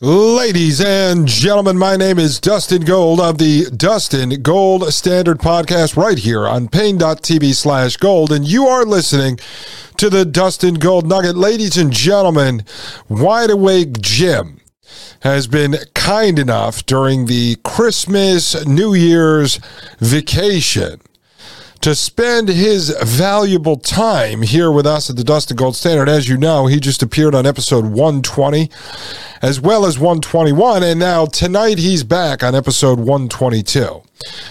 Ladies 0.00 0.80
and 0.80 1.26
gentlemen, 1.26 1.76
my 1.76 1.96
name 1.96 2.20
is 2.20 2.38
Dustin 2.38 2.82
Gold 2.82 3.18
of 3.18 3.38
the 3.38 3.64
Dustin 3.76 4.42
Gold 4.42 4.94
Standard 4.94 5.40
Podcast 5.40 5.96
right 5.96 6.16
here 6.16 6.46
on 6.46 6.68
Paine.tv 6.68 7.52
slash 7.52 7.96
gold. 7.96 8.30
And 8.30 8.46
you 8.46 8.68
are 8.68 8.84
listening 8.84 9.40
to 9.96 10.08
the 10.08 10.24
Dustin 10.24 10.74
Gold 10.74 11.08
Nugget. 11.08 11.34
Ladies 11.34 11.76
and 11.76 11.92
gentlemen, 11.92 12.62
Wide 13.08 13.50
Awake 13.50 14.00
Jim 14.00 14.60
has 15.22 15.48
been 15.48 15.74
kind 15.94 16.38
enough 16.38 16.86
during 16.86 17.26
the 17.26 17.56
Christmas, 17.64 18.64
New 18.68 18.94
Year's 18.94 19.58
vacation 19.98 21.00
to 21.80 21.94
spend 21.94 22.48
his 22.48 22.90
valuable 23.02 23.76
time 23.76 24.42
here 24.42 24.70
with 24.70 24.86
us 24.86 25.08
at 25.10 25.16
the 25.16 25.24
Dustin 25.24 25.56
Gold 25.56 25.76
Standard. 25.76 26.08
As 26.08 26.28
you 26.28 26.36
know, 26.36 26.66
he 26.66 26.80
just 26.80 27.02
appeared 27.02 27.34
on 27.34 27.46
episode 27.46 27.84
120 27.84 28.70
as 29.40 29.60
well 29.60 29.86
as 29.86 29.98
121. 29.98 30.82
And 30.82 30.98
now 30.98 31.26
tonight 31.26 31.78
he's 31.78 32.04
back 32.04 32.42
on 32.42 32.54
episode 32.54 32.98
122. 32.98 34.02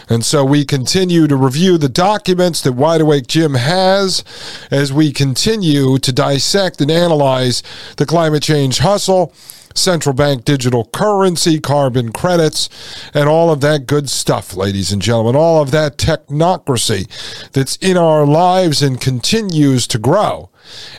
And 0.10 0.24
so 0.24 0.46
we 0.46 0.64
continue 0.64 1.28
to 1.28 1.36
review 1.36 1.78
the 1.78 1.90
documents 1.90 2.62
that 2.62 2.72
Wide 2.72 3.02
Awake 3.02 3.28
Jim 3.28 3.56
has 3.56 4.24
as 4.72 4.94
we 4.94 5.12
continue 5.12 5.98
to 5.98 6.14
dissect 6.14 6.80
and 6.80 6.90
analyze 6.90 7.62
the 7.98 8.06
climate 8.06 8.44
change 8.44 8.80
hustle 8.80 9.34
central 9.78 10.14
bank 10.14 10.46
digital 10.46 10.86
currency, 10.86 11.60
carbon 11.60 12.12
credits, 12.12 12.70
and 13.14 13.30
all 13.30 13.52
of 13.52 13.62
that 13.62 13.88
good 13.88 14.10
stuff, 14.10 14.56
ladies 14.56 14.92
and 14.92 15.02
gentlemen. 15.02 15.36
All 15.36 15.62
of 15.62 15.72
that 15.72 15.98
technocracy 15.98 17.08
that's 17.52 17.76
in 17.78 17.98
our 17.98 18.26
lives 18.26 18.82
and 18.82 19.00
continues 19.00 19.88
to 19.88 19.98
grow 19.98 20.50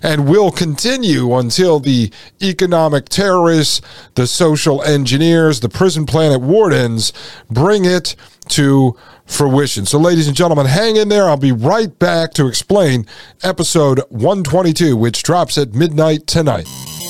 and 0.03 0.29
will 0.29 0.51
continue 0.51 1.35
until 1.37 1.81
the 1.81 2.11
economic 2.43 3.09
terrorists, 3.09 3.81
the 4.15 4.27
social 4.27 4.83
engineers, 4.83 5.61
the 5.61 5.69
prison 5.69 6.07
planet 6.07 6.41
wardens 6.41 7.13
bring 7.51 7.85
it 7.85 8.17
to 8.49 8.97
fruition. 9.27 9.87
So, 9.87 9.99
ladies 9.99 10.27
and 10.27 10.37
gentlemen, 10.37 10.67
hang 10.67 10.97
in 10.97 11.09
there. 11.09 11.29
I'll 11.29 11.37
be 11.37 11.53
right 11.53 11.97
back 11.99 12.33
to 12.35 12.47
explain 12.47 13.07
episode 13.43 14.01
122, 14.09 14.97
which 14.97 15.23
drops 15.23 15.59
at 15.59 15.75
midnight 15.75 16.27
tonight. 16.27 16.67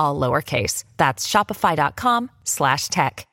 all 0.00 0.18
lowercase. 0.18 0.84
That's 0.96 1.26
shopify.com 1.26 2.30
slash 2.44 2.88
tech. 2.88 3.26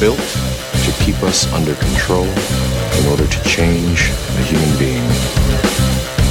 Built 0.00 0.18
to 0.18 0.92
keep 1.04 1.22
us 1.22 1.52
under 1.52 1.74
control 1.74 2.24
in 2.24 3.06
order 3.10 3.26
to 3.26 3.44
change 3.44 4.08
a 4.08 4.42
human 4.42 4.78
being. 4.78 5.04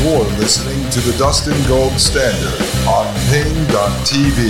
You're 0.02 0.26
listening 0.40 0.90
to 0.90 1.00
the 1.02 1.16
Dustin 1.18 1.56
Gold 1.68 1.94
Standard 1.94 2.60
on 2.88 3.06
Paine.tv. 3.30 4.50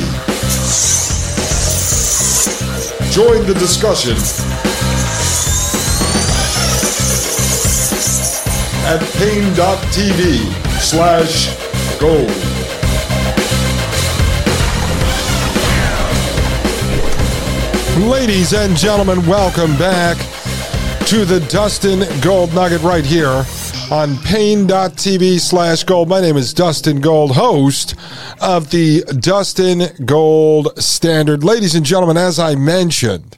Join 3.11 3.45
the 3.45 3.53
discussion 3.53 4.17
at 8.85 9.01
Paine.tv 9.19 10.81
slash 10.81 11.55
gold. 11.99 12.52
Ladies 17.97 18.53
and 18.53 18.75
gentlemen, 18.75 19.23
welcome 19.27 19.77
back 19.77 20.17
to 21.05 21.25
the 21.25 21.45
Dustin 21.51 22.03
Gold 22.21 22.51
Nugget 22.55 22.81
right 22.81 23.05
here 23.05 23.45
on 23.91 24.17
Paine.tv 24.17 25.39
slash 25.39 25.83
gold. 25.83 26.09
My 26.09 26.19
name 26.19 26.35
is 26.35 26.55
Dustin 26.55 27.01
Gold, 27.01 27.35
host 27.35 27.93
of 28.41 28.71
the 28.71 29.03
Dustin 29.19 29.83
Gold 30.05 30.75
Standard. 30.81 31.43
Ladies 31.43 31.75
and 31.75 31.85
gentlemen, 31.85 32.17
as 32.17 32.39
I 32.39 32.55
mentioned, 32.55 33.37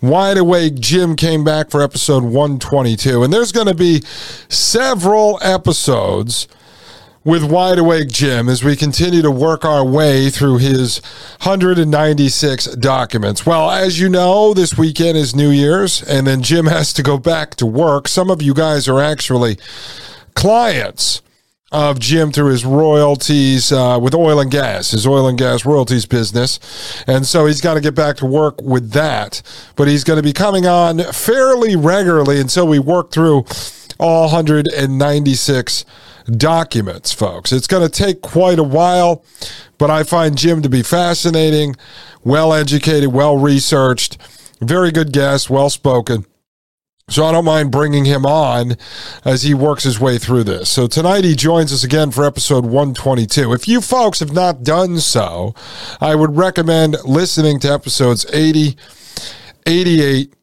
Wide 0.00 0.38
Awake 0.38 0.76
Jim 0.76 1.16
came 1.16 1.42
back 1.42 1.68
for 1.68 1.82
episode 1.82 2.22
122, 2.22 3.24
and 3.24 3.32
there's 3.32 3.50
going 3.50 3.66
to 3.66 3.74
be 3.74 4.02
several 4.48 5.40
episodes 5.42 6.46
with 7.22 7.44
Wide 7.44 7.78
Awake 7.78 8.08
Jim 8.08 8.48
as 8.48 8.64
we 8.64 8.74
continue 8.74 9.20
to 9.20 9.30
work 9.30 9.64
our 9.64 9.84
way 9.84 10.30
through 10.30 10.58
his 10.58 11.02
196 11.42 12.76
documents. 12.76 13.44
Well, 13.44 13.70
as 13.70 14.00
you 14.00 14.08
know, 14.08 14.54
this 14.54 14.78
weekend 14.78 15.18
is 15.18 15.36
New 15.36 15.50
Year's, 15.50 16.02
and 16.02 16.26
then 16.26 16.42
Jim 16.42 16.66
has 16.66 16.92
to 16.94 17.02
go 17.02 17.18
back 17.18 17.56
to 17.56 17.66
work. 17.66 18.08
Some 18.08 18.30
of 18.30 18.40
you 18.40 18.54
guys 18.54 18.88
are 18.88 19.00
actually 19.00 19.58
clients 20.34 21.20
of 21.72 22.00
Jim 22.00 22.32
through 22.32 22.50
his 22.50 22.64
royalties 22.64 23.70
uh, 23.70 23.98
with 24.00 24.14
oil 24.14 24.40
and 24.40 24.50
gas, 24.50 24.90
his 24.90 25.06
oil 25.06 25.28
and 25.28 25.38
gas 25.38 25.64
royalties 25.64 26.06
business. 26.06 26.58
And 27.06 27.26
so 27.26 27.46
he's 27.46 27.60
got 27.60 27.74
to 27.74 27.80
get 27.80 27.94
back 27.94 28.16
to 28.16 28.26
work 28.26 28.60
with 28.62 28.90
that. 28.92 29.42
But 29.76 29.88
he's 29.88 30.04
going 30.04 30.16
to 30.16 30.22
be 30.22 30.32
coming 30.32 30.66
on 30.66 30.98
fairly 31.12 31.76
regularly 31.76 32.40
until 32.40 32.66
we 32.66 32.78
work 32.78 33.12
through 33.12 33.44
all 33.98 34.22
196 34.32 35.84
documents, 36.38 37.12
folks. 37.12 37.52
It's 37.52 37.66
going 37.66 37.82
to 37.82 37.88
take 37.88 38.22
quite 38.22 38.58
a 38.58 38.64
while, 38.64 39.24
but 39.78 39.90
I 39.90 40.02
find 40.02 40.36
Jim 40.36 40.62
to 40.62 40.68
be 40.68 40.82
fascinating, 40.82 41.76
well 42.24 42.52
educated, 42.52 43.12
well 43.12 43.36
researched, 43.36 44.18
very 44.60 44.90
good 44.90 45.12
guest, 45.12 45.50
well 45.50 45.70
spoken. 45.70 46.26
So 47.10 47.24
I 47.24 47.32
don't 47.32 47.44
mind 47.44 47.72
bringing 47.72 48.04
him 48.04 48.24
on 48.24 48.76
as 49.24 49.42
he 49.42 49.52
works 49.52 49.82
his 49.82 49.98
way 49.98 50.16
through 50.16 50.44
this. 50.44 50.70
So 50.70 50.86
tonight 50.86 51.24
he 51.24 51.34
joins 51.34 51.72
us 51.72 51.82
again 51.82 52.12
for 52.12 52.24
episode 52.24 52.64
122. 52.64 53.52
If 53.52 53.66
you 53.66 53.80
folks 53.80 54.20
have 54.20 54.32
not 54.32 54.62
done 54.62 55.00
so, 55.00 55.52
I 56.00 56.14
would 56.14 56.36
recommend 56.36 56.96
listening 57.04 57.58
to 57.60 57.72
episodes 57.72 58.26
80, 58.32 58.76
88, 59.66 60.34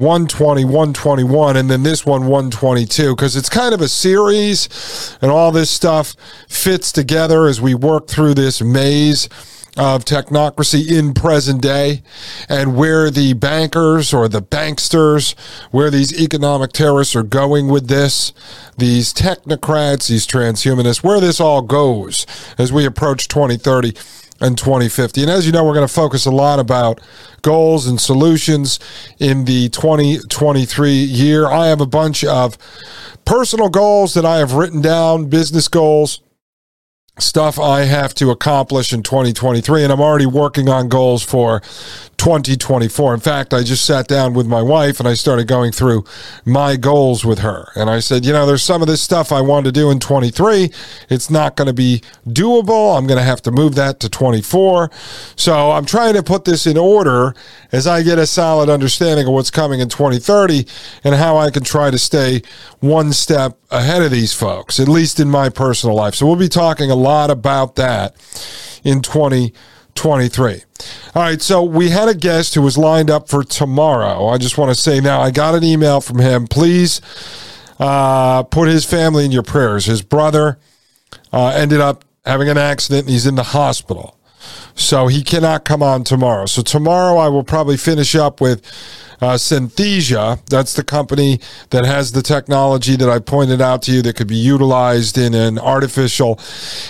120, 0.00 0.64
121, 0.64 1.58
and 1.58 1.68
then 1.68 1.82
this 1.82 2.06
one, 2.06 2.22
122, 2.22 3.14
because 3.14 3.36
it's 3.36 3.50
kind 3.50 3.74
of 3.74 3.82
a 3.82 3.88
series 3.88 5.18
and 5.20 5.30
all 5.30 5.52
this 5.52 5.68
stuff 5.68 6.16
fits 6.48 6.90
together 6.90 7.46
as 7.46 7.60
we 7.60 7.74
work 7.74 8.08
through 8.08 8.32
this 8.32 8.62
maze 8.62 9.28
of 9.76 10.06
technocracy 10.06 10.90
in 10.90 11.12
present 11.12 11.60
day 11.60 12.02
and 12.48 12.76
where 12.76 13.10
the 13.10 13.34
bankers 13.34 14.14
or 14.14 14.26
the 14.26 14.40
banksters, 14.40 15.38
where 15.70 15.90
these 15.90 16.18
economic 16.18 16.72
terrorists 16.72 17.14
are 17.14 17.22
going 17.22 17.68
with 17.68 17.88
this, 17.88 18.32
these 18.78 19.12
technocrats, 19.12 20.08
these 20.08 20.26
transhumanists, 20.26 21.04
where 21.04 21.20
this 21.20 21.40
all 21.40 21.60
goes 21.60 22.26
as 22.56 22.72
we 22.72 22.86
approach 22.86 23.28
2030 23.28 23.94
and 24.40 24.56
2050. 24.56 25.22
And 25.22 25.30
as 25.30 25.46
you 25.46 25.52
know, 25.52 25.64
we're 25.64 25.74
going 25.74 25.86
to 25.86 25.92
focus 25.92 26.26
a 26.26 26.30
lot 26.30 26.58
about 26.58 27.00
goals 27.42 27.86
and 27.86 28.00
solutions 28.00 28.78
in 29.18 29.44
the 29.44 29.68
2023 29.68 30.92
year. 30.92 31.46
I 31.46 31.66
have 31.66 31.80
a 31.80 31.86
bunch 31.86 32.24
of 32.24 32.56
personal 33.24 33.68
goals 33.68 34.14
that 34.14 34.24
I 34.24 34.38
have 34.38 34.54
written 34.54 34.80
down, 34.80 35.26
business 35.26 35.68
goals, 35.68 36.20
stuff 37.18 37.58
I 37.58 37.82
have 37.82 38.14
to 38.14 38.30
accomplish 38.30 38.92
in 38.92 39.02
2023. 39.02 39.84
And 39.84 39.92
I'm 39.92 40.00
already 40.00 40.26
working 40.26 40.68
on 40.68 40.88
goals 40.88 41.22
for 41.22 41.60
2024. 42.20 43.14
In 43.14 43.20
fact, 43.20 43.54
I 43.54 43.62
just 43.62 43.86
sat 43.86 44.06
down 44.06 44.34
with 44.34 44.46
my 44.46 44.60
wife 44.60 45.00
and 45.00 45.08
I 45.08 45.14
started 45.14 45.48
going 45.48 45.72
through 45.72 46.04
my 46.44 46.76
goals 46.76 47.24
with 47.24 47.38
her. 47.38 47.68
And 47.74 47.88
I 47.88 48.00
said, 48.00 48.26
you 48.26 48.32
know, 48.34 48.44
there's 48.44 48.62
some 48.62 48.82
of 48.82 48.88
this 48.88 49.00
stuff 49.00 49.32
I 49.32 49.40
want 49.40 49.64
to 49.64 49.72
do 49.72 49.90
in 49.90 50.00
23. 50.00 50.70
It's 51.08 51.30
not 51.30 51.56
going 51.56 51.68
to 51.68 51.72
be 51.72 52.02
doable. 52.26 52.98
I'm 52.98 53.06
going 53.06 53.16
to 53.16 53.24
have 53.24 53.40
to 53.42 53.50
move 53.50 53.74
that 53.76 54.00
to 54.00 54.10
24. 54.10 54.90
So 55.34 55.70
I'm 55.70 55.86
trying 55.86 56.12
to 56.12 56.22
put 56.22 56.44
this 56.44 56.66
in 56.66 56.76
order 56.76 57.34
as 57.72 57.86
I 57.86 58.02
get 58.02 58.18
a 58.18 58.26
solid 58.26 58.68
understanding 58.68 59.26
of 59.26 59.32
what's 59.32 59.50
coming 59.50 59.80
in 59.80 59.88
2030 59.88 60.66
and 61.04 61.14
how 61.14 61.38
I 61.38 61.50
can 61.50 61.64
try 61.64 61.90
to 61.90 61.98
stay 61.98 62.42
one 62.80 63.14
step 63.14 63.58
ahead 63.70 64.02
of 64.02 64.10
these 64.10 64.34
folks, 64.34 64.78
at 64.78 64.88
least 64.88 65.20
in 65.20 65.30
my 65.30 65.48
personal 65.48 65.96
life. 65.96 66.14
So 66.14 66.26
we'll 66.26 66.36
be 66.36 66.50
talking 66.50 66.90
a 66.90 66.94
lot 66.94 67.30
about 67.30 67.76
that 67.76 68.14
in 68.84 69.00
2023. 69.00 69.54
23. 70.00 70.62
All 71.14 71.22
right, 71.22 71.42
so 71.42 71.62
we 71.62 71.90
had 71.90 72.08
a 72.08 72.14
guest 72.14 72.54
who 72.54 72.62
was 72.62 72.78
lined 72.78 73.10
up 73.10 73.28
for 73.28 73.44
tomorrow. 73.44 74.28
I 74.28 74.38
just 74.38 74.56
want 74.56 74.74
to 74.74 74.74
say 74.74 74.98
now, 74.98 75.20
I 75.20 75.30
got 75.30 75.54
an 75.54 75.62
email 75.62 76.00
from 76.00 76.18
him. 76.20 76.46
Please 76.46 77.02
uh, 77.78 78.42
put 78.44 78.66
his 78.66 78.86
family 78.86 79.26
in 79.26 79.30
your 79.30 79.42
prayers. 79.42 79.84
His 79.84 80.00
brother 80.00 80.58
uh, 81.34 81.48
ended 81.48 81.82
up 81.82 82.06
having 82.24 82.48
an 82.48 82.56
accident 82.56 83.02
and 83.02 83.10
he's 83.10 83.26
in 83.26 83.34
the 83.34 83.42
hospital. 83.42 84.16
So 84.74 85.08
he 85.08 85.22
cannot 85.22 85.64
come 85.64 85.82
on 85.82 86.04
tomorrow. 86.04 86.46
So 86.46 86.62
tomorrow 86.62 87.16
I 87.18 87.28
will 87.28 87.44
probably 87.44 87.76
finish 87.76 88.14
up 88.14 88.40
with 88.40 88.64
uh, 89.20 89.34
Synthesia. 89.34 90.44
That's 90.46 90.74
the 90.74 90.84
company 90.84 91.40
that 91.70 91.84
has 91.84 92.12
the 92.12 92.22
technology 92.22 92.96
that 92.96 93.08
I 93.08 93.18
pointed 93.18 93.60
out 93.60 93.82
to 93.82 93.92
you 93.92 94.02
that 94.02 94.16
could 94.16 94.28
be 94.28 94.36
utilized 94.36 95.18
in 95.18 95.34
an 95.34 95.58
artificial 95.58 96.40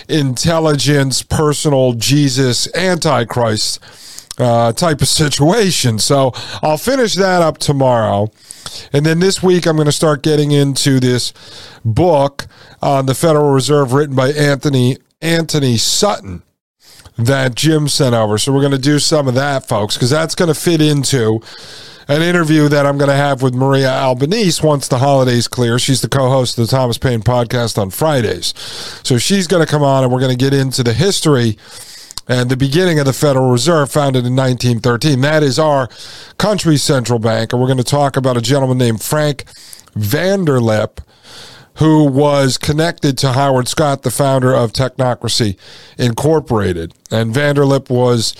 intelligence, 0.08 1.22
personal 1.22 1.94
Jesus, 1.94 2.72
antichrist 2.74 3.80
uh, 4.38 4.72
type 4.72 5.02
of 5.02 5.08
situation. 5.08 5.98
So 5.98 6.32
I'll 6.62 6.78
finish 6.78 7.14
that 7.14 7.42
up 7.42 7.58
tomorrow. 7.58 8.30
And 8.92 9.04
then 9.04 9.18
this 9.18 9.42
week, 9.42 9.66
I'm 9.66 9.76
going 9.76 9.86
to 9.86 9.92
start 9.92 10.22
getting 10.22 10.52
into 10.52 11.00
this 11.00 11.32
book 11.84 12.46
on 12.80 13.06
the 13.06 13.14
Federal 13.14 13.50
Reserve 13.50 13.92
written 13.92 14.14
by 14.14 14.30
Antony 14.30 14.98
Antony 15.20 15.76
Sutton 15.76 16.42
that 17.16 17.54
Jim 17.54 17.88
sent 17.88 18.14
over. 18.14 18.38
So 18.38 18.52
we're 18.52 18.60
going 18.60 18.72
to 18.72 18.78
do 18.78 18.98
some 18.98 19.28
of 19.28 19.34
that, 19.34 19.66
folks, 19.66 19.96
because 19.96 20.10
that's 20.10 20.34
going 20.34 20.52
to 20.52 20.58
fit 20.58 20.80
into 20.80 21.40
an 22.08 22.22
interview 22.22 22.68
that 22.68 22.86
I'm 22.86 22.98
going 22.98 23.10
to 23.10 23.16
have 23.16 23.40
with 23.40 23.54
Maria 23.54 23.90
Albanese 23.90 24.66
once 24.66 24.88
the 24.88 24.98
holidays 24.98 25.46
clear. 25.46 25.78
She's 25.78 26.00
the 26.00 26.08
co-host 26.08 26.58
of 26.58 26.66
the 26.66 26.70
Thomas 26.70 26.98
Paine 26.98 27.20
podcast 27.20 27.78
on 27.78 27.90
Fridays. 27.90 28.52
So 29.04 29.16
she's 29.16 29.46
going 29.46 29.64
to 29.64 29.70
come 29.70 29.82
on 29.82 30.02
and 30.02 30.12
we're 30.12 30.20
going 30.20 30.36
to 30.36 30.44
get 30.44 30.52
into 30.52 30.82
the 30.82 30.92
history 30.92 31.56
and 32.26 32.48
the 32.48 32.56
beginning 32.56 32.98
of 33.00 33.06
the 33.06 33.12
Federal 33.12 33.50
Reserve, 33.50 33.90
founded 33.90 34.24
in 34.24 34.36
1913. 34.36 35.20
That 35.20 35.42
is 35.42 35.58
our 35.58 35.88
country's 36.38 36.82
central 36.82 37.18
bank. 37.18 37.52
And 37.52 37.60
we're 37.60 37.66
going 37.66 37.78
to 37.78 37.84
talk 37.84 38.16
about 38.16 38.36
a 38.36 38.40
gentleman 38.40 38.78
named 38.78 39.02
Frank 39.02 39.44
Vanderlip, 39.94 40.98
who 41.76 42.04
was 42.04 42.58
connected 42.58 43.16
to 43.18 43.32
Howard 43.32 43.68
Scott, 43.68 44.02
the 44.02 44.10
founder 44.10 44.54
of 44.54 44.72
Technocracy 44.72 45.56
Incorporated. 45.98 46.94
And 47.10 47.34
Vanderlip 47.34 47.90
was 47.90 48.34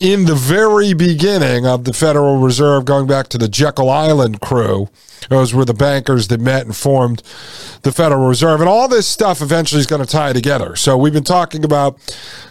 in 0.00 0.24
the 0.24 0.34
very 0.34 0.94
beginning 0.94 1.64
of 1.64 1.84
the 1.84 1.92
Federal 1.92 2.38
Reserve, 2.38 2.84
going 2.84 3.06
back 3.06 3.28
to 3.28 3.38
the 3.38 3.46
Jekyll 3.46 3.88
Island 3.88 4.40
crew. 4.40 4.88
Those 5.28 5.54
were 5.54 5.64
the 5.64 5.74
bankers 5.74 6.26
that 6.28 6.40
met 6.40 6.66
and 6.66 6.76
formed 6.76 7.22
the 7.82 7.92
Federal 7.92 8.26
Reserve. 8.26 8.60
And 8.60 8.68
all 8.68 8.88
this 8.88 9.06
stuff 9.06 9.40
eventually 9.40 9.78
is 9.78 9.86
going 9.86 10.04
to 10.04 10.10
tie 10.10 10.32
together. 10.32 10.74
So 10.74 10.98
we've 10.98 11.12
been 11.12 11.22
talking 11.22 11.64
about 11.64 12.00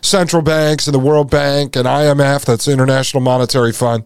central 0.02 0.42
banks 0.42 0.88
and 0.88 0.96
the 0.96 1.00
World 1.00 1.30
Bank 1.30 1.76
and 1.76 1.86
IMF, 1.86 2.46
that's 2.46 2.70
International 2.70 3.22
Monetary 3.22 3.74
Fund 3.74 4.06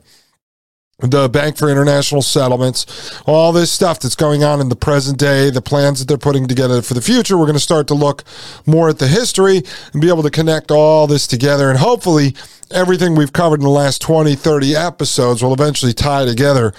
the 0.99 1.27
Bank 1.27 1.57
for 1.57 1.69
International 1.69 2.21
Settlements, 2.21 3.21
all 3.25 3.51
this 3.51 3.69
stuff 3.69 3.99
that's 3.99 4.15
going 4.15 4.45
on 4.45 4.61
in 4.61 4.69
the 4.69 4.77
present 4.77 5.19
day, 5.19 5.49
the 5.49 5.61
plans 5.61 5.99
that 5.99 6.07
they're 6.07 6.17
putting 6.17 6.47
together 6.47 6.81
for 6.81 6.93
the 6.93 7.01
future. 7.01 7.37
We're 7.37 7.45
going 7.45 7.55
to 7.55 7.59
start 7.59 7.87
to 7.87 7.93
look 7.93 8.23
more 8.65 8.87
at 8.87 8.99
the 8.99 9.07
history 9.07 9.61
and 9.91 10.01
be 10.01 10.07
able 10.07 10.23
to 10.23 10.29
connect 10.29 10.71
all 10.71 11.05
this 11.05 11.27
together. 11.27 11.69
And 11.69 11.79
hopefully, 11.79 12.33
everything 12.71 13.13
we've 13.13 13.33
covered 13.33 13.59
in 13.59 13.65
the 13.65 13.69
last 13.69 14.01
20, 14.01 14.35
30 14.35 14.75
episodes 14.75 15.43
will 15.43 15.53
eventually 15.53 15.93
tie 15.93 16.23
together 16.23 16.73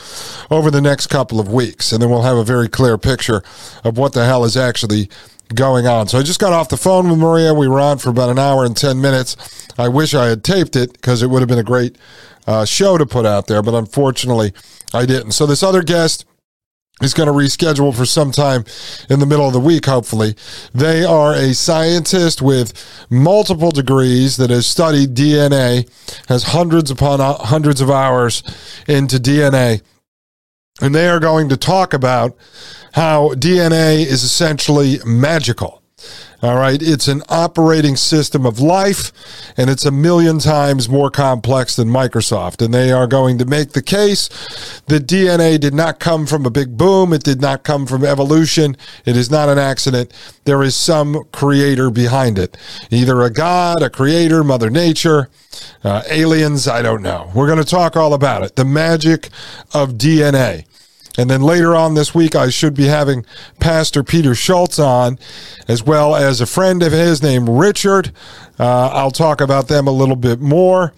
over 0.50 0.70
the 0.70 0.80
next 0.80 1.08
couple 1.08 1.38
of 1.38 1.52
weeks. 1.52 1.92
And 1.92 2.00
then 2.00 2.08
we'll 2.08 2.22
have 2.22 2.38
a 2.38 2.44
very 2.44 2.69
clear 2.69 2.96
picture 2.96 3.42
of 3.84 3.98
what 3.98 4.14
the 4.14 4.24
hell 4.24 4.44
is 4.44 4.56
actually 4.56 5.10
going 5.54 5.87
on. 5.87 6.08
So 6.08 6.19
I 6.19 6.22
just 6.22 6.40
got 6.40 6.52
off 6.52 6.69
the 6.69 6.76
phone 6.76 7.08
with 7.08 7.19
Maria. 7.19 7.54
We 7.54 7.69
were 7.69 7.81
on 7.81 7.98
for 7.98 8.10
about 8.10 8.31
an 8.31 8.38
hour 8.38 8.64
and 8.64 8.76
10 8.76 9.00
minutes. 9.00 9.37
I 9.78 9.88
wish 9.88 10.14
I 10.14 10.26
had 10.26 10.43
taped 10.43 10.76
it 10.76 10.93
because 10.93 11.22
it 11.22 11.28
would 11.28 11.40
have 11.40 11.48
been 11.48 11.58
a 11.58 11.64
great 11.64 11.96
uh, 12.46 12.64
show 12.64 12.98
to 12.98 13.06
put 13.06 13.26
out 13.26 13.46
there, 13.46 13.62
but 13.62 13.75
unfortunately, 13.75 14.52
I 14.94 15.06
didn't. 15.06 15.32
So 15.32 15.46
this 15.46 15.62
other 15.62 15.82
guest 15.82 16.25
is 17.02 17.12
going 17.12 17.26
to 17.26 17.32
reschedule 17.32 17.94
for 17.94 18.06
some 18.06 18.32
time 18.32 18.64
in 19.10 19.20
the 19.20 19.26
middle 19.26 19.46
of 19.46 19.52
the 19.52 19.60
week, 19.60 19.84
hopefully. 19.84 20.34
They 20.72 21.04
are 21.04 21.34
a 21.34 21.52
scientist 21.52 22.40
with 22.40 22.72
multiple 23.10 23.70
degrees 23.70 24.38
that 24.38 24.50
has 24.50 24.66
studied 24.66 25.14
DNA, 25.14 25.90
has 26.28 26.44
hundreds 26.44 26.90
upon 26.90 27.20
uh, 27.20 27.34
hundreds 27.34 27.81
of 27.81 27.90
hours 27.90 28.43
into 28.88 29.19
DNA. 29.19 29.82
And 30.81 30.94
they 30.94 31.08
are 31.08 31.20
going 31.20 31.48
to 31.50 31.56
talk 31.56 31.93
about 31.93 32.37
how 32.92 33.30
DNA 33.30 34.04
is 34.04 34.22
essentially 34.22 34.98
magical. 35.04 35.82
All 36.42 36.56
right. 36.56 36.80
It's 36.82 37.08
an 37.08 37.22
operating 37.30 37.96
system 37.96 38.44
of 38.44 38.60
life, 38.60 39.10
and 39.56 39.70
it's 39.70 39.86
a 39.86 39.90
million 39.90 40.38
times 40.38 40.86
more 40.86 41.10
complex 41.10 41.76
than 41.76 41.88
Microsoft. 41.88 42.62
And 42.62 42.74
they 42.74 42.92
are 42.92 43.06
going 43.06 43.38
to 43.38 43.46
make 43.46 43.72
the 43.72 43.82
case 43.82 44.28
that 44.86 45.06
DNA 45.06 45.58
did 45.58 45.72
not 45.72 45.98
come 45.98 46.26
from 46.26 46.44
a 46.44 46.50
big 46.50 46.76
boom. 46.76 47.14
It 47.14 47.24
did 47.24 47.40
not 47.40 47.64
come 47.64 47.86
from 47.86 48.04
evolution. 48.04 48.76
It 49.06 49.16
is 49.16 49.30
not 49.30 49.48
an 49.48 49.58
accident. 49.58 50.12
There 50.44 50.62
is 50.62 50.76
some 50.76 51.24
creator 51.32 51.90
behind 51.90 52.38
it. 52.38 52.58
Either 52.90 53.22
a 53.22 53.30
God, 53.30 53.82
a 53.82 53.88
creator, 53.88 54.44
Mother 54.44 54.68
Nature, 54.68 55.30
uh, 55.84 56.02
aliens. 56.10 56.68
I 56.68 56.82
don't 56.82 57.02
know. 57.02 57.30
We're 57.34 57.46
going 57.46 57.64
to 57.64 57.64
talk 57.64 57.96
all 57.96 58.12
about 58.12 58.42
it. 58.42 58.56
The 58.56 58.64
magic 58.66 59.30
of 59.72 59.94
DNA. 59.94 60.66
And 61.18 61.30
then 61.30 61.42
later 61.42 61.74
on 61.74 61.94
this 61.94 62.14
week, 62.14 62.34
I 62.34 62.50
should 62.50 62.74
be 62.74 62.86
having 62.86 63.24
Pastor 63.60 64.02
Peter 64.02 64.34
Schultz 64.34 64.78
on, 64.78 65.18
as 65.68 65.82
well 65.82 66.14
as 66.14 66.40
a 66.40 66.46
friend 66.46 66.82
of 66.82 66.92
his 66.92 67.22
named 67.22 67.48
Richard. 67.48 68.12
Uh, 68.58 68.88
I'll 68.88 69.10
talk 69.10 69.40
about 69.40 69.68
them 69.68 69.86
a 69.86 69.92
little 69.92 70.16
bit 70.16 70.40
more 70.40 70.92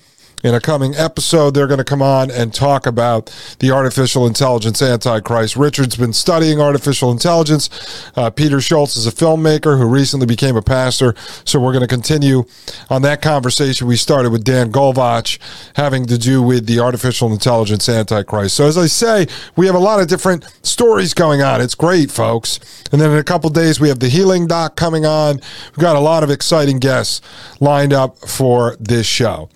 in 0.44 0.54
a 0.54 0.60
coming 0.60 0.94
episode, 0.94 1.52
they're 1.52 1.66
going 1.66 1.78
to 1.78 1.84
come 1.84 2.02
on 2.02 2.30
and 2.30 2.54
talk 2.54 2.86
about 2.86 3.34
the 3.58 3.70
artificial 3.70 4.26
intelligence 4.26 4.80
antichrist. 4.80 5.56
Richard's 5.56 5.96
been 5.96 6.12
studying 6.12 6.60
artificial 6.60 7.10
intelligence. 7.10 7.68
Uh, 8.16 8.30
Peter 8.30 8.60
Schultz 8.60 8.96
is 8.96 9.06
a 9.06 9.10
filmmaker 9.10 9.78
who 9.78 9.86
recently 9.86 10.26
became 10.26 10.56
a 10.56 10.62
pastor. 10.62 11.14
So 11.44 11.58
we're 11.58 11.72
going 11.72 11.82
to 11.82 11.88
continue 11.88 12.44
on 12.88 13.02
that 13.02 13.20
conversation 13.20 13.86
we 13.86 13.96
started 13.96 14.30
with 14.30 14.44
Dan 14.44 14.70
Golvach 14.70 15.38
having 15.74 16.06
to 16.06 16.16
do 16.16 16.42
with 16.42 16.66
the 16.66 16.78
artificial 16.78 17.32
intelligence 17.32 17.88
antichrist. 17.88 18.56
So 18.56 18.66
as 18.66 18.78
I 18.78 18.86
say, 18.86 19.26
we 19.56 19.66
have 19.66 19.74
a 19.74 19.80
lot 19.80 20.00
of 20.00 20.06
different 20.06 20.44
stories 20.62 21.14
going 21.14 21.42
on. 21.42 21.60
It's 21.60 21.74
great, 21.74 22.10
folks. 22.10 22.60
And 22.92 23.00
then 23.00 23.10
in 23.10 23.18
a 23.18 23.24
couple 23.24 23.50
days, 23.50 23.80
we 23.80 23.88
have 23.88 23.98
the 23.98 24.08
healing 24.08 24.46
doc 24.46 24.76
coming 24.76 25.04
on. 25.04 25.40
We've 25.70 25.82
got 25.82 25.96
a 25.96 26.00
lot 26.00 26.22
of 26.22 26.30
exciting 26.30 26.78
guests 26.78 27.20
lined 27.60 27.92
up 27.92 28.18
for 28.18 28.76
this 28.78 29.06
show 29.06 29.50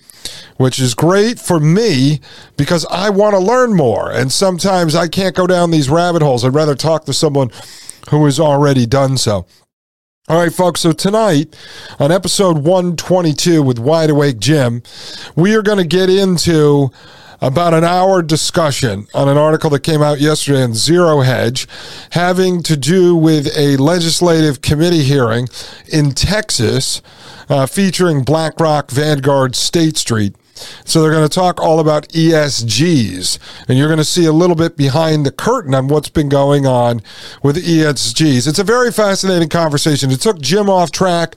which 0.56 0.78
is 0.78 0.94
great 0.94 1.38
for 1.38 1.58
me 1.60 2.20
because 2.56 2.86
I 2.90 3.10
want 3.10 3.34
to 3.34 3.38
learn 3.38 3.74
more. 3.74 4.10
And 4.10 4.32
sometimes 4.32 4.94
I 4.94 5.08
can't 5.08 5.34
go 5.34 5.46
down 5.46 5.70
these 5.70 5.90
rabbit 5.90 6.22
holes. 6.22 6.44
I'd 6.44 6.54
rather 6.54 6.74
talk 6.74 7.04
to 7.06 7.12
someone 7.12 7.50
who 8.10 8.24
has 8.24 8.38
already 8.40 8.86
done 8.86 9.16
so. 9.16 9.46
All 10.28 10.38
right, 10.38 10.52
folks. 10.52 10.80
So 10.80 10.92
tonight 10.92 11.56
on 11.98 12.12
episode 12.12 12.58
122 12.58 13.62
with 13.62 13.78
Wide 13.78 14.10
Awake 14.10 14.38
Jim, 14.38 14.82
we 15.34 15.54
are 15.56 15.62
going 15.62 15.78
to 15.78 15.84
get 15.84 16.08
into 16.08 16.90
about 17.42 17.74
an 17.74 17.82
hour 17.82 18.22
discussion 18.22 19.08
on 19.12 19.28
an 19.28 19.36
article 19.36 19.68
that 19.68 19.80
came 19.80 20.00
out 20.00 20.20
yesterday 20.20 20.62
in 20.62 20.74
Zero 20.74 21.20
Hedge 21.20 21.66
having 22.10 22.62
to 22.62 22.76
do 22.76 23.16
with 23.16 23.48
a 23.56 23.76
legislative 23.78 24.62
committee 24.62 25.02
hearing 25.02 25.48
in 25.88 26.12
Texas 26.12 27.02
uh, 27.48 27.66
featuring 27.66 28.22
BlackRock, 28.22 28.92
Vanguard, 28.92 29.56
State 29.56 29.96
Street. 29.96 30.36
So 30.84 31.00
they're 31.00 31.10
going 31.10 31.28
to 31.28 31.34
talk 31.34 31.60
all 31.60 31.80
about 31.80 32.08
ESGs, 32.08 33.38
and 33.68 33.78
you're 33.78 33.88
going 33.88 33.98
to 33.98 34.04
see 34.04 34.26
a 34.26 34.32
little 34.32 34.56
bit 34.56 34.76
behind 34.76 35.24
the 35.24 35.32
curtain 35.32 35.74
on 35.74 35.88
what's 35.88 36.08
been 36.08 36.28
going 36.28 36.66
on 36.66 37.02
with 37.42 37.56
ESGs. 37.56 38.46
It's 38.46 38.58
a 38.58 38.64
very 38.64 38.92
fascinating 38.92 39.48
conversation. 39.48 40.10
It 40.10 40.20
took 40.20 40.40
Jim 40.40 40.68
off 40.68 40.90
track, 40.90 41.36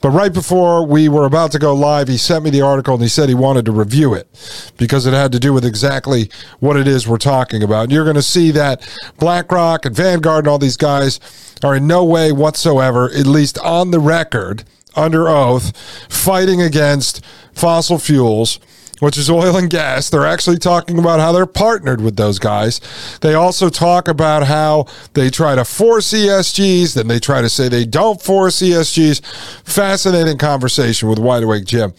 but 0.00 0.10
right 0.10 0.32
before 0.32 0.86
we 0.86 1.08
were 1.08 1.26
about 1.26 1.52
to 1.52 1.58
go 1.58 1.74
live, 1.74 2.08
he 2.08 2.16
sent 2.16 2.44
me 2.44 2.50
the 2.50 2.62
article 2.62 2.94
and 2.94 3.02
he 3.02 3.08
said 3.08 3.28
he 3.28 3.34
wanted 3.34 3.64
to 3.66 3.72
review 3.72 4.14
it 4.14 4.28
because 4.76 5.06
it 5.06 5.12
had 5.12 5.32
to 5.32 5.38
do 5.38 5.52
with 5.52 5.64
exactly 5.64 6.30
what 6.60 6.76
it 6.76 6.88
is 6.88 7.06
we're 7.06 7.18
talking 7.18 7.62
about. 7.62 7.84
And 7.84 7.92
you're 7.92 8.04
going 8.04 8.16
to 8.16 8.22
see 8.22 8.50
that 8.52 8.86
BlackRock 9.18 9.84
and 9.84 9.94
Vanguard 9.94 10.44
and 10.44 10.48
all 10.48 10.58
these 10.58 10.76
guys 10.76 11.20
are 11.62 11.76
in 11.76 11.86
no 11.86 12.04
way 12.04 12.32
whatsoever, 12.32 13.06
at 13.10 13.26
least 13.26 13.58
on 13.58 13.90
the 13.90 14.00
record, 14.00 14.64
under 14.96 15.28
oath, 15.28 15.76
fighting 16.10 16.62
against 16.62 17.24
fossil 17.52 17.98
fuels, 17.98 18.58
which 19.00 19.18
is 19.18 19.28
oil 19.28 19.56
and 19.56 19.68
gas. 19.68 20.08
They're 20.08 20.26
actually 20.26 20.58
talking 20.58 20.98
about 20.98 21.20
how 21.20 21.32
they're 21.32 21.46
partnered 21.46 22.00
with 22.00 22.16
those 22.16 22.38
guys. 22.38 22.80
They 23.20 23.34
also 23.34 23.68
talk 23.68 24.08
about 24.08 24.44
how 24.44 24.86
they 25.12 25.30
try 25.30 25.54
to 25.54 25.64
force 25.64 26.12
ESGs, 26.12 26.94
then 26.94 27.08
they 27.08 27.18
try 27.18 27.42
to 27.42 27.48
say 27.48 27.68
they 27.68 27.84
don't 27.84 28.20
force 28.22 28.60
ESGs. 28.60 29.24
Fascinating 29.64 30.38
conversation 30.38 31.08
with 31.08 31.18
Wide 31.18 31.42
Awake 31.42 31.66
Jim. 31.66 31.92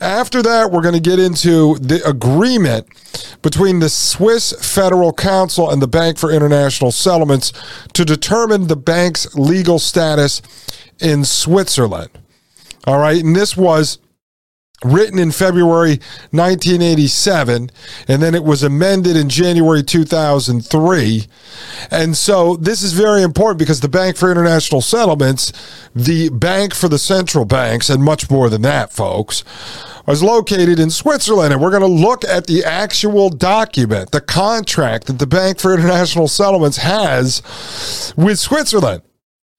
After 0.00 0.42
that, 0.42 0.72
we're 0.72 0.82
going 0.82 0.94
to 0.94 1.00
get 1.00 1.18
into 1.20 1.78
the 1.78 2.02
agreement 2.06 2.88
between 3.42 3.78
the 3.78 3.88
Swiss 3.88 4.52
Federal 4.74 5.12
Council 5.12 5.70
and 5.70 5.80
the 5.80 5.86
Bank 5.86 6.18
for 6.18 6.32
International 6.32 6.90
Settlements 6.90 7.52
to 7.92 8.04
determine 8.04 8.66
the 8.66 8.76
bank's 8.76 9.32
legal 9.36 9.78
status 9.78 10.42
in 11.00 11.24
Switzerland. 11.24 12.10
All 12.86 12.98
right. 12.98 13.22
And 13.22 13.34
this 13.34 13.56
was 13.56 13.98
written 14.84 15.18
in 15.18 15.30
February 15.30 15.98
1987, 16.30 17.70
and 18.08 18.22
then 18.22 18.34
it 18.34 18.44
was 18.44 18.62
amended 18.62 19.16
in 19.16 19.28
January 19.28 19.82
2003. 19.82 21.26
And 21.90 22.16
so 22.16 22.56
this 22.56 22.82
is 22.82 22.92
very 22.92 23.22
important 23.22 23.58
because 23.58 23.80
the 23.80 23.88
Bank 23.88 24.16
for 24.16 24.30
International 24.30 24.82
Settlements, 24.82 25.52
the 25.94 26.28
bank 26.28 26.74
for 26.74 26.88
the 26.88 26.98
central 26.98 27.44
banks, 27.44 27.88
and 27.88 28.02
much 28.02 28.30
more 28.30 28.50
than 28.50 28.62
that, 28.62 28.92
folks, 28.92 29.42
was 30.06 30.22
located 30.22 30.78
in 30.78 30.90
Switzerland. 30.90 31.52
And 31.52 31.62
we're 31.62 31.70
going 31.70 31.80
to 31.80 31.86
look 31.86 32.24
at 32.24 32.46
the 32.46 32.62
actual 32.64 33.30
document, 33.30 34.10
the 34.10 34.20
contract 34.20 35.06
that 35.06 35.18
the 35.18 35.26
Bank 35.26 35.60
for 35.60 35.72
International 35.72 36.28
Settlements 36.28 36.78
has 36.78 38.12
with 38.16 38.38
Switzerland. 38.38 39.02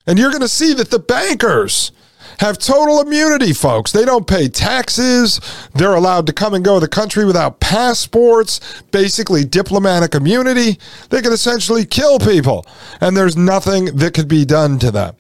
And 0.06 0.20
you're 0.20 0.30
going 0.30 0.42
to 0.42 0.48
see 0.48 0.74
that 0.76 0.92
the 0.92 1.00
bankers, 1.00 1.92
have 2.40 2.58
total 2.58 3.02
immunity, 3.02 3.54
folks. 3.54 3.92
They 3.92 4.06
don't 4.06 4.28
pay 4.28 4.48
taxes. 4.48 5.40
They're 5.74 5.96
allowed 5.96 6.28
to 6.28 6.34
come 6.34 6.54
and 6.54 6.64
go 6.64 6.80
the 6.80 6.88
country 6.88 7.26
without 7.26 7.60
passports, 7.60 8.60
basically 8.92 9.46
diplomatic 9.46 10.16
immunity. 10.16 10.80
They 11.10 11.22
can 11.22 11.34
essentially 11.34 11.86
kill 11.86 12.20
people, 12.20 12.66
and 13.02 13.16
there's 13.16 13.38
nothing 13.38 13.86
that 13.98 14.14
could 14.14 14.28
be 14.28 14.46
done 14.46 14.80
to 14.80 14.92
them. 14.92 15.16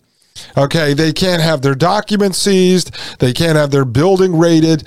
Okay, 0.57 0.93
they 0.93 1.13
can't 1.13 1.41
have 1.41 1.61
their 1.61 1.75
documents 1.75 2.37
seized, 2.37 2.91
they 3.19 3.33
can't 3.33 3.57
have 3.57 3.71
their 3.71 3.85
building 3.85 4.37
raided. 4.37 4.83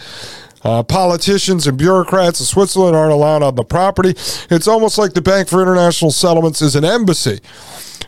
Uh, 0.63 0.83
politicians 0.83 1.67
and 1.67 1.79
bureaucrats 1.79 2.41
in 2.41 2.47
Switzerland 2.47 2.97
aren't 2.97 3.13
allowed 3.13 3.43
on 3.43 3.55
the 3.55 3.65
property. 3.65 4.11
It's 4.51 4.67
almost 4.67 4.99
like 4.99 5.15
the 5.15 5.23
Bank 5.23 5.49
for 5.49 5.63
International 5.63 6.11
Settlements 6.11 6.61
is 6.61 6.75
an 6.75 6.85
embassy 6.85 7.39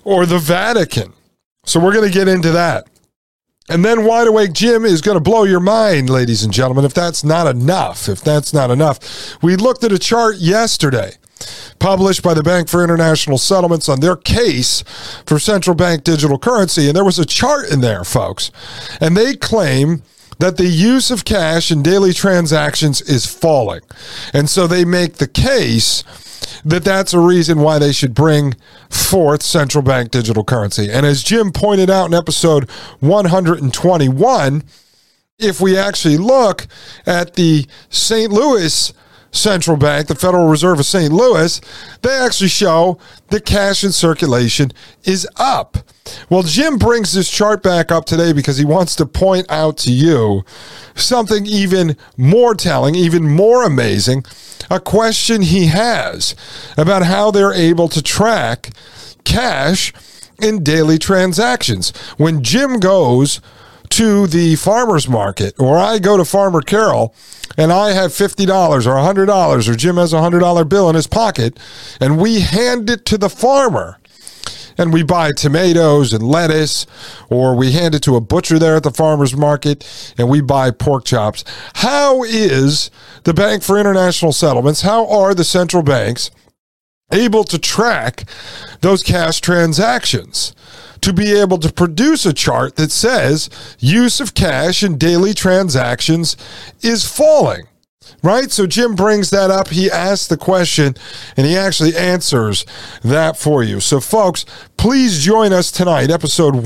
or 0.05 0.27
the 0.27 0.39
Vatican. 0.39 1.13
So 1.65 1.79
we're 1.79 1.93
going 1.93 2.11
to 2.11 2.13
get 2.13 2.27
into 2.27 2.51
that. 2.51 2.90
And 3.71 3.85
then 3.85 4.05
Wide 4.05 4.27
Awake 4.27 4.53
Jim 4.53 4.85
is 4.85 5.01
going 5.01 5.17
to 5.17 5.23
blow 5.23 5.45
your 5.45 5.61
mind, 5.61 6.11
ladies 6.11 6.43
and 6.43 6.53
gentlemen, 6.53 6.85
if 6.85 6.93
that's 6.93 7.23
not 7.23 7.47
enough. 7.47 8.09
If 8.09 8.21
that's 8.21 8.53
not 8.53 8.69
enough. 8.69 9.41
We 9.43 9.55
looked 9.55 9.85
at 9.85 9.93
a 9.93 9.99
chart 9.99 10.39
yesterday 10.39 11.13
published 11.79 12.23
by 12.23 12.35
the 12.35 12.43
Bank 12.43 12.69
for 12.69 12.83
International 12.83 13.39
Settlements 13.39 13.89
on 13.89 14.01
their 14.01 14.17
case 14.17 14.83
for 15.25 15.39
central 15.39 15.77
bank 15.77 16.03
digital 16.03 16.37
currency. 16.37 16.89
And 16.89 16.97
there 16.97 17.05
was 17.05 17.21
a 17.21 17.25
chart 17.25 17.71
in 17.71 17.81
there, 17.81 18.03
folks. 18.03 18.51
And 19.01 19.17
they 19.17 19.37
claim 19.37 20.03
that 20.41 20.57
the 20.57 20.67
use 20.67 21.11
of 21.11 21.25
cash 21.25 21.71
in 21.71 21.83
daily 21.83 22.13
transactions 22.13 23.01
is 23.03 23.27
falling. 23.27 23.83
And 24.33 24.49
so 24.49 24.67
they 24.67 24.85
make 24.85 25.15
the 25.15 25.29
case 25.29 26.03
that 26.65 26.85
that's 26.85 27.15
a 27.15 27.21
reason 27.21 27.61
why 27.61 27.79
they 27.79 27.93
should 27.93 28.15
bring 28.15 28.55
forth 28.89 29.43
central 29.43 29.83
bank 29.83 30.11
digital 30.11 30.43
currency. 30.43 30.91
And 30.91 31.07
as 31.07 31.23
Jim 31.23 31.53
pointed 31.53 31.91
out 31.91 32.07
in 32.07 32.15
episode 32.15 32.71
121, 33.01 34.65
if 35.39 35.61
we 35.61 35.77
actually 35.77 36.19
look 36.19 36.67
at 37.07 37.35
the 37.35 37.67
St. 37.89 38.33
Louis 38.33 38.93
central 39.33 39.77
bank, 39.77 40.09
the 40.09 40.15
Federal 40.15 40.49
Reserve 40.49 40.81
of 40.81 40.87
St. 40.87 41.13
Louis, 41.13 41.61
they 42.03 42.11
actually 42.11 42.49
show 42.49 42.99
that 43.29 43.45
cash 43.45 43.85
in 43.85 43.93
circulation 43.93 44.73
is 45.05 45.27
up. 45.37 45.79
Well, 46.29 46.43
Jim 46.43 46.79
brings 46.79 47.13
this 47.13 47.31
chart 47.31 47.63
back 47.63 47.93
up 47.93 48.05
today 48.05 48.33
because 48.33 48.57
he 48.57 48.65
wants 48.65 48.97
to 48.97 49.07
point 49.07 49.47
out 49.49 49.77
to 49.79 49.93
you 49.93 50.45
something 50.95 51.47
even 51.47 51.97
more 52.17 52.55
telling, 52.55 52.95
even 52.95 53.29
more 53.29 53.65
amazing, 53.65 54.25
a 54.71 54.81
question 54.81 55.43
he 55.43 55.67
has 55.67 56.35
about 56.77 57.05
how 57.05 57.31
they're 57.31 57.53
able 57.53 57.89
to 57.89 58.03
track 58.03 58.71
cash 59.25 59.93
in 60.43 60.65
daily 60.65 60.99
transactions. 60.99 61.91
When 62.17 62.43
Jim 62.43 62.81
goes 62.81 63.41
to 63.91 64.27
the 64.27 64.57
farmer's 64.57 65.09
market 65.09 65.55
or 65.59 65.79
I 65.79 65.99
go 65.99 66.17
to 66.17 66.25
Farmer 66.25 66.61
Carol 66.61 67.15
and 67.57 67.73
I 67.73 67.93
have 67.93 68.13
$50 68.13 68.49
or 68.49 69.27
$100 69.27 69.69
or 69.69 69.75
Jim 69.75 69.97
has 69.97 70.13
a 70.13 70.17
$100 70.17 70.69
bill 70.69 70.89
in 70.89 70.95
his 70.95 71.07
pocket 71.07 71.59
and 72.01 72.21
we 72.21 72.41
hand 72.41 72.89
it 72.89 73.05
to 73.07 73.19
the 73.19 73.31
farmer 73.31 74.01
and 74.81 74.95
we 74.95 75.03
buy 75.03 75.31
tomatoes 75.33 76.15
and 76.15 76.23
lettuce, 76.23 76.87
or 77.29 77.55
we 77.55 77.73
hand 77.73 77.95
it 77.95 78.03
to 78.03 78.17
a 78.17 78.21
butcher 78.21 78.59
there 78.59 78.77
at 78.77 78.83
the 78.83 78.91
farmer's 78.91 79.37
market 79.37 80.15
and 80.17 80.31
we 80.31 80.41
buy 80.41 80.71
pork 80.71 81.05
chops. 81.05 81.45
How 81.75 82.23
is 82.23 82.91
the 83.25 83.35
Bank 83.35 83.63
for 83.63 83.79
International 83.79 84.33
Settlements, 84.33 84.81
how 84.81 85.07
are 85.07 85.35
the 85.35 85.45
central 85.45 85.83
banks 85.83 86.31
able 87.13 87.45
to 87.45 87.59
track 87.59 88.25
those 88.81 89.03
cash 89.03 89.41
transactions? 89.43 90.55
To 91.03 91.13
be 91.13 91.33
able 91.33 91.59
to 91.59 91.73
produce 91.73 92.27
a 92.27 92.33
chart 92.33 92.77
that 92.77 92.91
says 92.91 93.49
use 93.79 94.21
of 94.21 94.35
cash 94.35 94.83
in 94.83 94.99
daily 94.99 95.35
transactions 95.35 96.37
is 96.83 97.07
falling 97.09 97.67
right? 98.23 98.51
So 98.51 98.67
Jim 98.67 98.95
brings 98.95 99.31
that 99.31 99.51
up. 99.51 99.69
He 99.69 99.91
asks 99.91 100.27
the 100.27 100.37
question 100.37 100.95
and 101.37 101.47
he 101.47 101.57
actually 101.57 101.97
answers 101.97 102.65
that 103.03 103.37
for 103.37 103.63
you. 103.63 103.81
So, 103.81 104.01
folks, 104.01 104.45
please 104.77 105.25
join 105.25 105.53
us 105.53 105.71
tonight. 105.71 106.11
Episode 106.11 106.57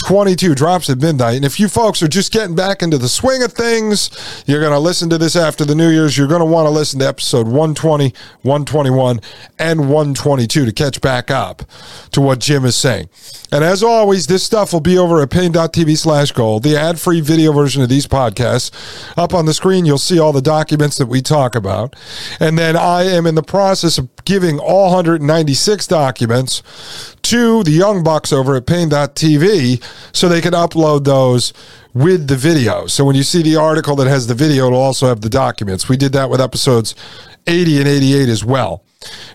122 0.00 0.54
drops 0.54 0.90
at 0.90 0.98
midnight. 0.98 1.36
And 1.36 1.44
if 1.44 1.58
you 1.58 1.66
folks 1.66 2.02
are 2.02 2.08
just 2.08 2.30
getting 2.30 2.54
back 2.54 2.82
into 2.82 2.98
the 2.98 3.08
swing 3.08 3.42
of 3.42 3.52
things, 3.52 4.10
you're 4.46 4.60
going 4.60 4.72
to 4.72 4.78
listen 4.78 5.08
to 5.10 5.16
this 5.16 5.34
after 5.34 5.64
the 5.64 5.74
New 5.74 5.88
Year's. 5.88 6.18
You're 6.18 6.28
going 6.28 6.40
to 6.40 6.46
want 6.46 6.66
to 6.66 6.70
listen 6.70 7.00
to 7.00 7.08
episode 7.08 7.46
120, 7.46 8.12
121, 8.42 9.20
and 9.58 9.80
122 9.80 10.66
to 10.66 10.72
catch 10.72 11.00
back 11.00 11.30
up 11.30 11.62
to 12.10 12.20
what 12.20 12.40
Jim 12.40 12.66
is 12.66 12.76
saying. 12.76 13.08
And 13.50 13.62
as 13.62 13.82
always, 13.82 14.26
this 14.26 14.42
stuff 14.42 14.72
will 14.72 14.80
be 14.80 14.98
over 14.98 15.22
at 15.22 15.30
Paine.tv 15.30 15.96
slash 15.96 16.32
gold, 16.32 16.64
the 16.64 16.76
ad 16.76 16.98
free 16.98 17.20
video 17.20 17.52
version 17.52 17.82
of 17.82 17.88
these 17.88 18.06
podcasts. 18.06 18.72
Up 19.16 19.32
on 19.32 19.46
the 19.46 19.54
screen, 19.54 19.86
you'll 19.86 19.98
see 19.98 20.18
all 20.18 20.32
the 20.32 20.42
documents 20.42 20.98
that 20.98 21.06
we 21.06 21.22
talk 21.22 21.54
about. 21.54 21.94
And 22.40 22.58
then 22.58 22.76
I 22.76 23.04
am 23.04 23.26
in 23.26 23.36
the 23.36 23.44
process 23.44 23.96
of 23.96 24.08
giving 24.24 24.58
all 24.58 24.86
196 24.86 25.86
documents 25.86 26.62
to 27.22 27.62
the 27.62 27.70
Young 27.70 28.02
Bucks 28.02 28.32
over 28.32 28.56
at 28.56 28.66
Paine.tv 28.66 29.82
so 30.14 30.28
they 30.28 30.40
can 30.40 30.52
upload 30.52 31.04
those 31.04 31.52
with 31.92 32.28
the 32.28 32.36
video. 32.36 32.86
So 32.86 33.04
when 33.04 33.16
you 33.16 33.22
see 33.22 33.42
the 33.42 33.56
article 33.56 33.96
that 33.96 34.06
has 34.06 34.26
the 34.26 34.34
video, 34.34 34.66
it'll 34.66 34.80
also 34.80 35.06
have 35.06 35.20
the 35.20 35.30
documents. 35.30 35.88
We 35.88 35.96
did 35.96 36.12
that 36.12 36.28
with 36.28 36.40
episodes 36.40 36.94
80 37.46 37.78
and 37.78 37.88
88 37.88 38.28
as 38.28 38.44
well. 38.44 38.84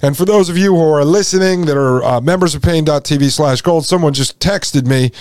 And 0.01 0.17
for 0.17 0.25
those 0.25 0.50
of 0.50 0.58
you 0.58 0.75
who 0.75 0.81
are 0.81 1.05
listening 1.05 1.65
that 1.65 1.77
are 1.77 2.03
uh, 2.03 2.22
members 2.22 2.55
of 2.55 2.62
Paine.tv 2.62 3.31
slash 3.31 3.62
gold, 3.62 3.86
someone 3.86 4.13
just 4.13 4.39
texted 4.39 4.88
me 4.88 5.12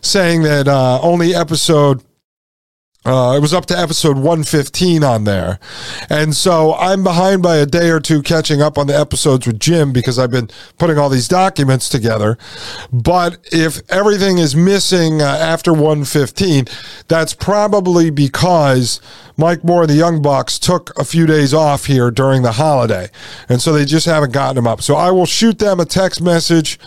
saying 0.00 0.42
that 0.42 0.68
uh, 0.68 1.00
only 1.02 1.34
episode 1.34 2.02
uh, 3.04 3.32
it 3.34 3.40
was 3.40 3.54
up 3.54 3.64
to 3.66 3.78
episode 3.78 4.16
115 4.16 5.02
on 5.02 5.24
there. 5.24 5.58
And 6.10 6.36
so 6.36 6.74
I'm 6.74 7.02
behind 7.02 7.42
by 7.42 7.56
a 7.56 7.64
day 7.64 7.88
or 7.88 7.98
two 7.98 8.22
catching 8.22 8.60
up 8.60 8.76
on 8.76 8.88
the 8.88 8.98
episodes 8.98 9.46
with 9.46 9.58
Jim 9.58 9.90
because 9.92 10.18
I've 10.18 10.30
been 10.30 10.50
putting 10.76 10.98
all 10.98 11.08
these 11.08 11.26
documents 11.26 11.88
together. 11.88 12.36
But 12.92 13.38
if 13.50 13.80
everything 13.90 14.36
is 14.36 14.54
missing 14.54 15.22
uh, 15.22 15.24
after 15.24 15.72
115, 15.72 16.66
that's 17.08 17.32
probably 17.32 18.10
because 18.10 19.00
Mike 19.40 19.64
Moore 19.64 19.82
and 19.82 19.90
the 19.90 19.94
Young 19.94 20.20
Bucks 20.20 20.58
took 20.58 20.96
a 20.98 21.04
few 21.04 21.24
days 21.24 21.54
off 21.54 21.86
here 21.86 22.10
during 22.10 22.42
the 22.42 22.52
holiday. 22.52 23.08
And 23.48 23.60
so 23.60 23.72
they 23.72 23.86
just 23.86 24.04
haven't 24.04 24.34
gotten 24.34 24.56
them 24.56 24.66
up. 24.66 24.82
So 24.82 24.96
I 24.96 25.10
will 25.10 25.24
shoot 25.24 25.58
them 25.58 25.80
a 25.80 25.86
text 25.86 26.20
message 26.20 26.78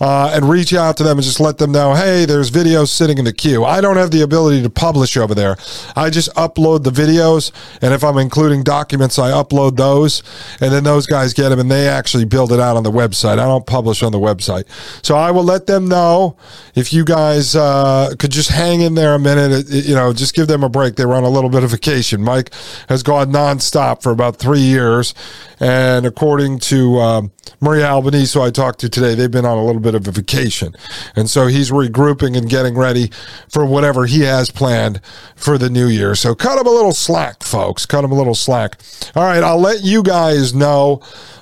uh, 0.00 0.30
and 0.34 0.50
reach 0.50 0.74
out 0.74 0.98
to 0.98 1.02
them 1.02 1.16
and 1.16 1.24
just 1.24 1.40
let 1.40 1.56
them 1.56 1.72
know, 1.72 1.94
hey, 1.94 2.26
there's 2.26 2.50
videos 2.50 2.88
sitting 2.88 3.16
in 3.16 3.24
the 3.24 3.32
queue. 3.32 3.64
I 3.64 3.80
don't 3.80 3.96
have 3.96 4.10
the 4.10 4.20
ability 4.20 4.62
to 4.62 4.70
publish 4.70 5.16
over 5.16 5.34
there. 5.34 5.56
I 5.96 6.10
just 6.10 6.28
upload 6.34 6.84
the 6.84 6.90
videos. 6.90 7.52
And 7.80 7.94
if 7.94 8.04
I'm 8.04 8.18
including 8.18 8.64
documents, 8.64 9.18
I 9.18 9.30
upload 9.30 9.76
those. 9.76 10.22
And 10.60 10.70
then 10.72 10.84
those 10.84 11.06
guys 11.06 11.32
get 11.32 11.48
them 11.48 11.58
and 11.58 11.70
they 11.70 11.88
actually 11.88 12.26
build 12.26 12.52
it 12.52 12.60
out 12.60 12.76
on 12.76 12.82
the 12.82 12.92
website. 12.92 13.38
I 13.38 13.46
don't 13.46 13.66
publish 13.66 14.02
on 14.02 14.12
the 14.12 14.20
website. 14.20 14.64
So 15.02 15.16
I 15.16 15.30
will 15.30 15.44
let 15.44 15.66
them 15.66 15.88
know 15.88 16.36
if 16.74 16.92
you 16.92 17.02
guys 17.02 17.56
uh, 17.56 18.14
could 18.18 18.30
just 18.30 18.50
hang 18.50 18.82
in 18.82 18.94
there 18.94 19.14
a 19.14 19.18
minute, 19.18 19.70
you 19.70 19.94
know, 19.94 20.12
just 20.12 20.34
give 20.34 20.48
them 20.48 20.62
a 20.62 20.68
break. 20.68 20.96
They 20.96 21.06
were 21.06 21.14
on 21.14 21.24
a 21.24 21.30
little 21.30 21.48
bit 21.48 21.64
of 21.64 21.70
vacation 21.70 21.93
Mike 22.22 22.52
has 22.88 23.02
gone 23.02 23.32
nonstop 23.32 24.02
for 24.02 24.12
about 24.12 24.36
three 24.36 24.60
years. 24.60 25.14
And 25.60 26.04
according 26.04 26.58
to 26.60 26.98
um, 26.98 27.32
Maria 27.60 27.86
Albanese, 27.86 28.38
who 28.38 28.44
I 28.44 28.50
talked 28.50 28.80
to 28.80 28.88
today, 28.88 29.14
they've 29.14 29.30
been 29.30 29.46
on 29.46 29.56
a 29.56 29.64
little 29.64 29.80
bit 29.80 29.94
of 29.94 30.06
a 30.08 30.10
vacation. 30.10 30.74
And 31.14 31.30
so 31.30 31.46
he's 31.46 31.70
regrouping 31.70 32.36
and 32.36 32.48
getting 32.48 32.76
ready 32.76 33.10
for 33.48 33.64
whatever 33.64 34.06
he 34.06 34.20
has 34.22 34.50
planned 34.50 35.00
for 35.36 35.56
the 35.56 35.70
new 35.70 35.86
year. 35.86 36.14
So 36.14 36.34
cut 36.34 36.58
him 36.58 36.66
a 36.66 36.70
little 36.70 36.92
slack, 36.92 37.42
folks. 37.42 37.86
Cut 37.86 38.04
him 38.04 38.12
a 38.12 38.16
little 38.16 38.34
slack. 38.34 38.80
All 39.14 39.24
right, 39.24 39.42
I'll 39.42 39.60
let 39.60 39.82
you 39.82 40.02
guys 40.02 40.54
know 40.54 41.00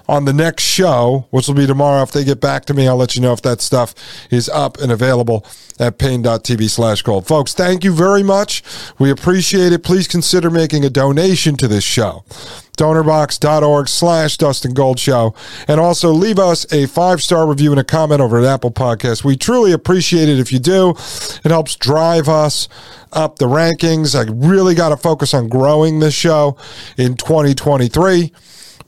on 0.09 0.25
the 0.25 0.32
next 0.32 0.64
show, 0.64 1.26
which 1.30 1.49
will 1.49 1.54
be 1.54 1.66
tomorrow. 1.66 2.02
If 2.02 2.12
they 2.12 2.25
get 2.25 2.40
back 2.40 2.64
to 2.66 2.75
me, 2.75 2.88
I'll 2.88 2.97
let 2.97 3.14
you 3.14 3.23
know 3.23 3.32
if 3.32 3.42
that 3.42 3.61
stuff 3.61 3.94
is 4.30 4.49
up 4.49 4.78
and 4.78 4.92
available 4.92 5.47
at 5.78 5.99
Paine.tv 5.99 6.71
slash 6.71 7.02
gold. 7.02 7.26
Folks, 7.26 7.54
thank 7.54 7.85
you 7.85 7.94
very 7.94 8.23
much. 8.23 8.62
We 8.99 9.11
appreciate 9.11 9.73
it. 9.73 9.82
Please 9.82 10.06
consider 10.06 10.50
making 10.50 10.85
a 10.85 10.90
donation 10.90 11.56
to 11.56 11.68
this 11.68 11.85
show 11.85 12.25
donorbox.org 12.76 13.87
slash 13.87 14.37
Dustin 14.38 14.73
Gold 14.73 14.99
Show. 14.99 15.35
And 15.68 15.78
also 15.78 16.11
leave 16.11 16.38
us 16.38 16.71
a 16.73 16.87
five 16.87 17.23
star 17.23 17.47
review 17.47 17.71
and 17.71 17.80
a 17.80 17.85
comment 17.85 18.21
over 18.21 18.38
at 18.38 18.44
Apple 18.44 18.71
Podcasts. 18.71 19.23
We 19.23 19.37
truly 19.37 19.73
appreciate 19.73 20.28
it 20.28 20.38
if 20.38 20.52
you 20.52 20.59
do. 20.59 20.90
It 21.44 21.50
helps 21.50 21.76
drive 21.76 22.28
us 22.28 22.68
up 23.12 23.38
the 23.38 23.47
rankings. 23.47 24.18
I 24.18 24.30
really 24.32 24.75
got 24.75 24.88
to 24.88 24.97
focus 24.97 25.35
on 25.35 25.49
growing 25.49 26.00
this 26.00 26.14
show 26.14 26.56
in 26.97 27.16
2023 27.16 28.32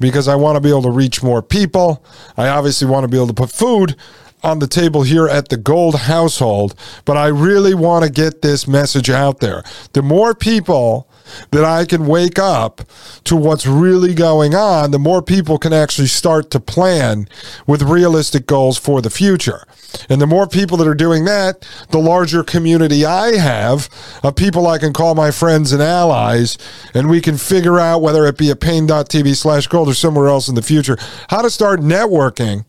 because 0.04 0.28
I 0.28 0.34
want 0.34 0.56
to 0.56 0.60
be 0.60 0.68
able 0.68 0.82
to 0.82 0.90
reach 0.90 1.22
more 1.22 1.40
people. 1.40 2.04
I 2.36 2.48
obviously 2.48 2.86
want 2.86 3.04
to 3.04 3.08
be 3.08 3.16
able 3.16 3.28
to 3.28 3.32
put 3.32 3.50
food 3.50 3.96
on 4.42 4.58
the 4.58 4.66
table 4.66 5.02
here 5.02 5.26
at 5.26 5.48
the 5.48 5.56
Gold 5.56 5.94
household, 5.94 6.74
but 7.06 7.16
I 7.16 7.28
really 7.28 7.72
want 7.72 8.04
to 8.04 8.10
get 8.10 8.42
this 8.42 8.68
message 8.68 9.08
out 9.08 9.40
there. 9.40 9.62
The 9.94 10.02
more 10.02 10.34
people 10.34 11.08
that 11.50 11.64
I 11.64 11.84
can 11.84 12.06
wake 12.06 12.38
up 12.38 12.82
to 13.24 13.36
what's 13.36 13.66
really 13.66 14.14
going 14.14 14.54
on, 14.54 14.90
the 14.90 14.98
more 14.98 15.22
people 15.22 15.58
can 15.58 15.72
actually 15.72 16.08
start 16.08 16.50
to 16.50 16.60
plan 16.60 17.28
with 17.66 17.82
realistic 17.82 18.46
goals 18.46 18.78
for 18.78 19.00
the 19.00 19.10
future. 19.10 19.66
And 20.08 20.20
the 20.20 20.26
more 20.26 20.46
people 20.46 20.76
that 20.78 20.88
are 20.88 20.94
doing 20.94 21.24
that, 21.24 21.66
the 21.90 21.98
larger 21.98 22.42
community 22.42 23.04
I 23.04 23.36
have 23.36 23.88
of 24.22 24.36
people 24.36 24.66
I 24.66 24.78
can 24.78 24.92
call 24.92 25.14
my 25.14 25.30
friends 25.30 25.72
and 25.72 25.82
allies, 25.82 26.58
and 26.92 27.08
we 27.08 27.20
can 27.20 27.36
figure 27.36 27.78
out 27.78 28.02
whether 28.02 28.26
it 28.26 28.36
be 28.36 28.50
a 28.50 28.56
Paine.tv 28.56 29.36
slash 29.36 29.66
gold 29.66 29.88
or 29.88 29.94
somewhere 29.94 30.28
else 30.28 30.48
in 30.48 30.54
the 30.54 30.62
future, 30.62 30.96
how 31.28 31.42
to 31.42 31.50
start 31.50 31.80
networking. 31.80 32.64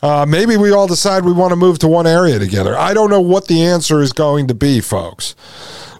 Uh, 0.00 0.26
maybe 0.26 0.56
we 0.56 0.72
all 0.72 0.88
decide 0.88 1.24
we 1.24 1.32
want 1.32 1.50
to 1.50 1.56
move 1.56 1.78
to 1.78 1.86
one 1.86 2.08
area 2.08 2.38
together. 2.38 2.76
I 2.76 2.92
don't 2.92 3.10
know 3.10 3.20
what 3.20 3.46
the 3.46 3.62
answer 3.62 4.00
is 4.00 4.12
going 4.12 4.48
to 4.48 4.54
be, 4.54 4.80
folks 4.80 5.36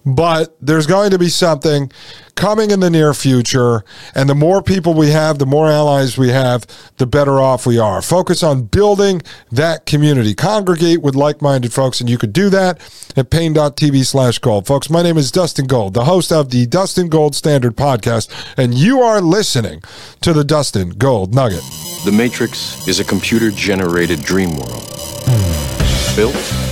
but 0.04 0.56
there's 0.60 0.86
going 0.86 1.10
to 1.10 1.18
be 1.18 1.28
something 1.28 1.90
coming 2.34 2.70
in 2.70 2.80
the 2.80 2.90
near 2.90 3.14
future. 3.14 3.84
And 4.14 4.28
the 4.28 4.34
more 4.34 4.62
people 4.62 4.94
we 4.94 5.10
have, 5.10 5.38
the 5.38 5.46
more 5.46 5.70
allies 5.70 6.16
we 6.16 6.30
have, 6.30 6.66
the 6.96 7.06
better 7.06 7.40
off 7.40 7.66
we 7.66 7.78
are. 7.78 8.02
Focus 8.02 8.42
on 8.42 8.62
building 8.62 9.22
that 9.50 9.86
community. 9.86 10.34
Congregate 10.34 11.02
with 11.02 11.14
like 11.14 11.42
minded 11.42 11.72
folks, 11.72 12.00
and 12.00 12.08
you 12.08 12.18
could 12.18 12.32
do 12.32 12.50
that 12.50 12.80
at 13.16 13.30
Paine.tv 13.30 14.04
slash 14.04 14.38
gold. 14.38 14.66
Folks, 14.66 14.90
my 14.90 15.02
name 15.02 15.18
is 15.18 15.30
Dustin 15.30 15.66
Gold, 15.66 15.94
the 15.94 16.04
host 16.04 16.32
of 16.32 16.50
the 16.50 16.66
Dustin 16.66 17.08
Gold 17.08 17.34
Standard 17.34 17.76
podcast, 17.76 18.30
and 18.56 18.74
you 18.74 19.00
are 19.00 19.20
listening 19.20 19.82
to 20.22 20.32
the 20.32 20.44
Dustin 20.44 20.90
Gold 20.90 21.34
Nugget. 21.34 21.62
The 22.04 22.12
Matrix 22.12 22.86
is 22.88 22.98
a 22.98 23.04
computer 23.04 23.50
generated 23.50 24.22
dream 24.22 24.56
world 24.56 24.88
built 26.16 26.71